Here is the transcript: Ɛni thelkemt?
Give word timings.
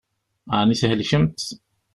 Ɛni 0.59 0.75
thelkemt? 0.81 1.41